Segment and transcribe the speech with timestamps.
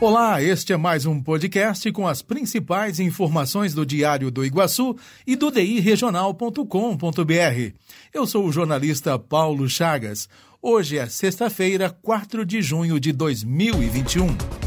[0.00, 5.34] Olá, este é mais um podcast com as principais informações do Diário do Iguaçu e
[5.34, 7.74] do DIRegional.com.br.
[8.14, 10.28] Eu sou o jornalista Paulo Chagas.
[10.62, 14.57] Hoje é sexta-feira, 4 de junho de 2021.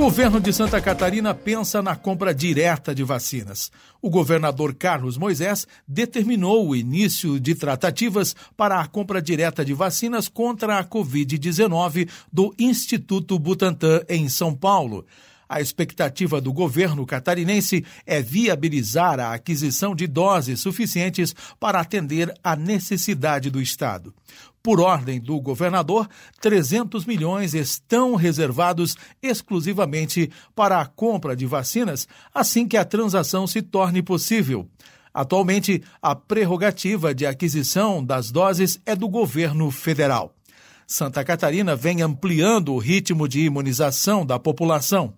[0.00, 3.70] Governo de Santa Catarina pensa na compra direta de vacinas.
[4.00, 10.26] O governador Carlos Moisés determinou o início de tratativas para a compra direta de vacinas
[10.26, 15.04] contra a Covid-19 do Instituto Butantan em São Paulo.
[15.50, 22.54] A expectativa do governo catarinense é viabilizar a aquisição de doses suficientes para atender à
[22.54, 24.14] necessidade do Estado.
[24.62, 26.08] Por ordem do governador,
[26.40, 33.60] 300 milhões estão reservados exclusivamente para a compra de vacinas assim que a transação se
[33.60, 34.68] torne possível.
[35.12, 40.32] Atualmente, a prerrogativa de aquisição das doses é do governo federal.
[40.86, 45.14] Santa Catarina vem ampliando o ritmo de imunização da população.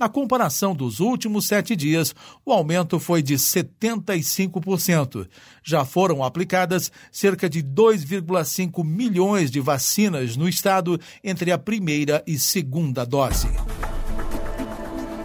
[0.00, 5.28] Na comparação dos últimos sete dias, o aumento foi de 75%.
[5.62, 12.38] Já foram aplicadas cerca de 2,5 milhões de vacinas no estado entre a primeira e
[12.38, 13.48] segunda dose.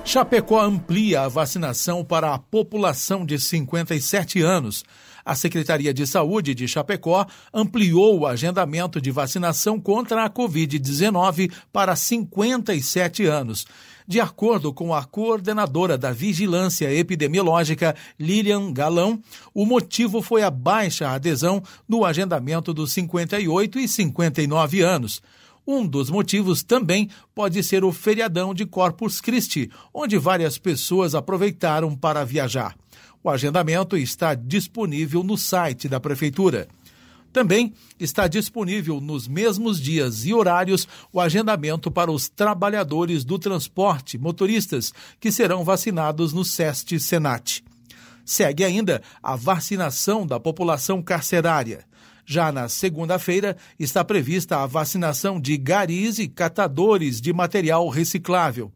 [0.08, 4.86] Chapecó amplia a vacinação para a população de 57 anos.
[5.25, 11.95] A Secretaria de Saúde de Chapecó ampliou o agendamento de vacinação contra a Covid-19 para
[11.95, 13.66] 57 anos.
[14.08, 19.20] De acordo com a coordenadora da Vigilância Epidemiológica, Lilian Galão,
[19.56, 25.23] o motivo foi a baixa adesão no agendamento dos 58 e 59 anos.
[25.67, 31.95] Um dos motivos também pode ser o feriadão de Corpus Christi, onde várias pessoas aproveitaram
[31.95, 32.75] para viajar.
[33.23, 36.67] O agendamento está disponível no site da Prefeitura.
[37.33, 44.17] Também está disponível nos mesmos dias e horários o agendamento para os trabalhadores do transporte,
[44.17, 47.64] motoristas, que serão vacinados no SEST Senat.
[48.23, 51.83] Segue ainda a vacinação da população carcerária.
[52.25, 58.71] Já na segunda-feira, está prevista a vacinação de garis e catadores de material reciclável.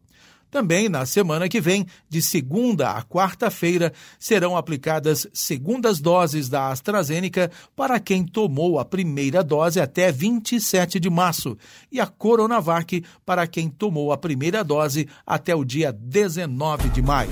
[0.52, 7.52] Também na semana que vem, de segunda a quarta-feira, serão aplicadas segundas doses da AstraZeneca
[7.76, 11.56] para quem tomou a primeira dose até 27 de março
[11.92, 17.32] e a Coronavac para quem tomou a primeira dose até o dia 19 de maio.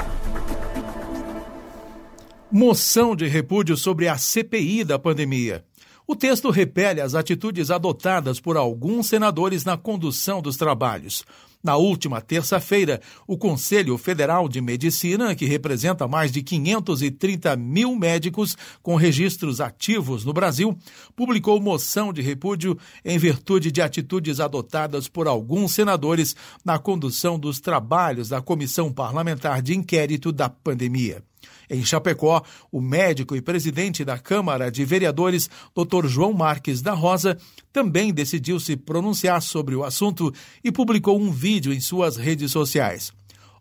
[2.52, 5.66] Moção de repúdio sobre a CPI da pandemia.
[6.10, 11.26] O texto repele as atitudes adotadas por alguns senadores na condução dos trabalhos.
[11.64, 18.56] Na última terça-feira, o Conselho Federal de Medicina, que representa mais de 530 mil médicos
[18.82, 20.78] com registros ativos no Brasil,
[21.16, 27.60] publicou moção de repúdio em virtude de atitudes adotadas por alguns senadores na condução dos
[27.60, 31.24] trabalhos da Comissão Parlamentar de Inquérito da Pandemia.
[31.70, 36.08] Em Chapecó, o médico e presidente da Câmara de Vereadores, Dr.
[36.08, 37.38] João Marques da Rosa,
[37.74, 43.12] também decidiu se pronunciar sobre o assunto e publicou um vídeo em suas redes sociais.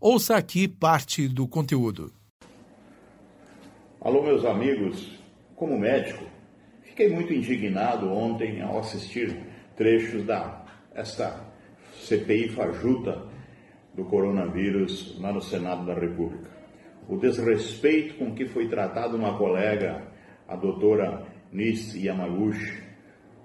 [0.00, 2.12] Ouça aqui parte do conteúdo.
[4.00, 5.16] Alô, meus amigos.
[5.54, 6.24] Como médico,
[6.82, 9.38] fiquei muito indignado ontem ao assistir
[9.76, 10.64] trechos da
[10.94, 11.44] esta
[12.00, 13.26] CPI fajuta
[13.94, 16.56] do coronavírus lá no Senado da República
[17.08, 20.02] o desrespeito com que foi tratada uma colega,
[20.48, 22.82] a doutora Nis Yamaguchi,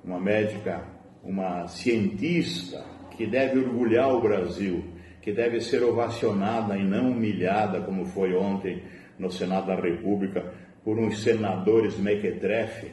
[0.04, 0.84] uma médica,
[1.24, 2.84] uma cientista
[3.22, 4.84] que deve orgulhar o Brasil,
[5.22, 8.82] que deve ser ovacionada e não humilhada, como foi ontem
[9.20, 10.52] no Senado da República,
[10.84, 12.88] por uns senadores mequetrefe,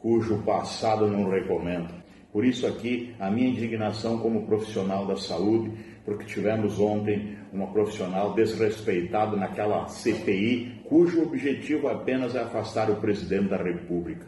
[0.00, 1.92] cujo passado não recomendo.
[2.32, 5.72] Por isso aqui a minha indignação como profissional da saúde,
[6.04, 13.48] porque tivemos ontem uma profissional desrespeitada naquela CPI, cujo objetivo apenas é afastar o presidente
[13.48, 14.24] da República.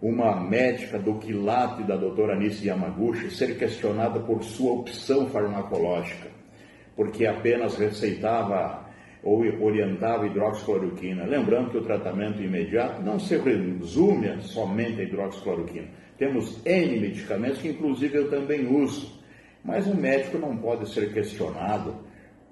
[0.00, 6.28] Uma médica do quilate da doutora Anice Yamaguchi ser questionada por sua opção farmacológica,
[6.94, 8.84] porque apenas receitava
[9.22, 11.24] ou orientava hidroxicloroquina.
[11.24, 15.88] Lembrando que o tratamento imediato não se resume somente a hidroxicloroquina.
[16.18, 19.20] Temos N medicamentos que inclusive eu também uso.
[19.64, 21.96] Mas o médico não pode ser questionado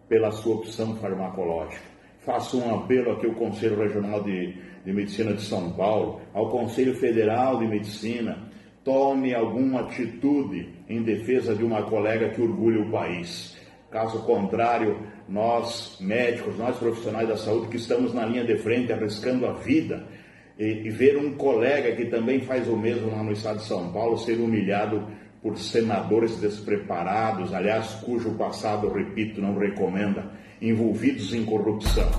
[0.08, 1.94] pela sua opção farmacológica.
[2.24, 4.54] Faço um apelo aqui ao Conselho Regional de,
[4.84, 8.38] de Medicina de São Paulo, ao Conselho Federal de Medicina,
[8.82, 13.56] tome alguma atitude em defesa de uma colega que orgulha o país.
[13.90, 14.98] Caso contrário,
[15.28, 20.06] nós médicos, nós profissionais da saúde que estamos na linha de frente arriscando a vida
[20.58, 23.92] e, e ver um colega que também faz o mesmo lá no estado de São
[23.92, 25.06] Paulo ser humilhado
[25.42, 30.32] por senadores despreparados, aliás, cujo passado, repito, não recomenda,
[30.69, 32.11] envolvidos em corrupção.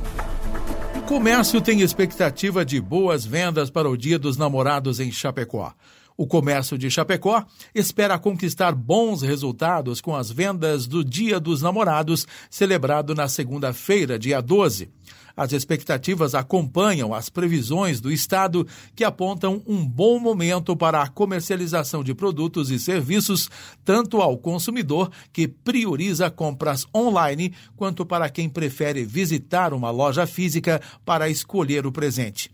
[0.98, 5.74] O comércio tem expectativa de boas vendas para o Dia dos Namorados em Chapecó.
[6.18, 12.26] O comércio de Chapecó espera conquistar bons resultados com as vendas do Dia dos Namorados,
[12.50, 14.90] celebrado na segunda-feira, dia 12.
[15.36, 18.66] As expectativas acompanham as previsões do Estado,
[18.96, 23.50] que apontam um bom momento para a comercialização de produtos e serviços,
[23.84, 30.82] tanto ao consumidor, que prioriza compras online, quanto para quem prefere visitar uma loja física
[31.04, 32.50] para escolher o presente.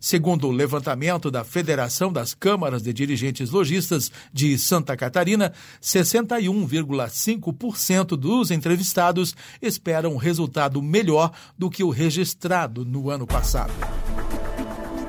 [0.00, 5.52] Segundo o levantamento da Federação das Câmaras de Dirigentes Logistas de Santa Catarina,
[5.82, 13.74] 61,5% dos entrevistados esperam um resultado melhor do que o registrado no ano passado.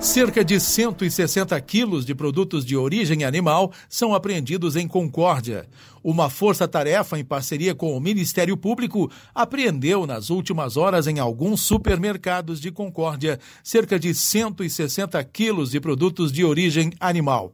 [0.02, 5.68] Cerca de 160 quilos de produtos de origem animal são apreendidos em Concórdia.
[6.04, 12.60] Uma força-tarefa, em parceria com o Ministério Público, apreendeu nas últimas horas em alguns supermercados
[12.60, 17.54] de Concórdia cerca de 160 quilos de produtos de origem animal.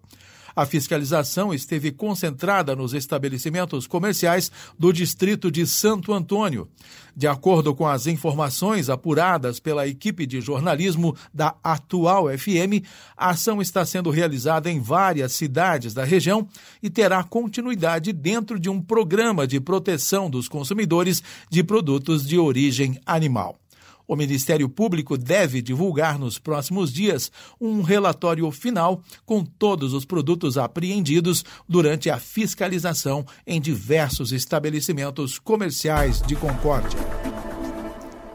[0.58, 6.68] A fiscalização esteve concentrada nos estabelecimentos comerciais do distrito de Santo Antônio.
[7.16, 12.84] De acordo com as informações apuradas pela equipe de jornalismo da Atual FM,
[13.16, 16.48] a ação está sendo realizada em várias cidades da região
[16.82, 21.22] e terá continuidade dentro de um programa de proteção dos consumidores
[21.52, 23.60] de produtos de origem animal.
[24.08, 30.58] O Ministério Público deve divulgar nos próximos dias um relatório final com todos os produtos
[30.58, 37.27] apreendidos durante a fiscalização em diversos estabelecimentos comerciais de Concórdia.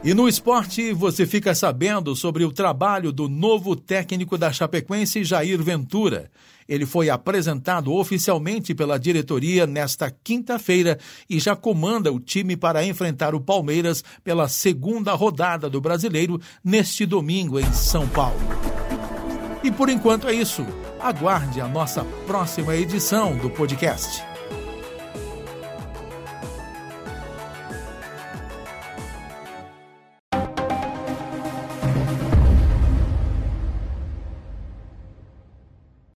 [0.05, 5.63] E no esporte, você fica sabendo sobre o trabalho do novo técnico da Chapecoense, Jair
[5.63, 6.29] Ventura.
[6.67, 13.33] Ele foi apresentado oficialmente pela diretoria nesta quinta-feira e já comanda o time para enfrentar
[13.33, 18.39] o Palmeiras pela segunda rodada do Brasileiro neste domingo em São Paulo.
[19.63, 20.65] E por enquanto é isso.
[20.99, 24.32] Aguarde a nossa próxima edição do podcast.